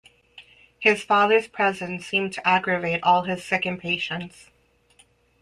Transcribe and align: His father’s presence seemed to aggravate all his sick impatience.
His 0.79 1.03
father’s 1.03 1.47
presence 1.47 2.07
seemed 2.07 2.33
to 2.33 2.47
aggravate 2.47 3.03
all 3.03 3.25
his 3.25 3.43
sick 3.45 3.67
impatience. 3.67 4.49